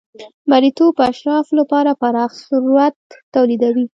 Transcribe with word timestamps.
مریتوب 0.51 0.93
د 0.99 1.01
اشرافو 1.11 1.53
لپاره 1.61 1.91
پراخ 2.01 2.31
ثروت 2.47 2.95
تولیدوي. 3.33 3.85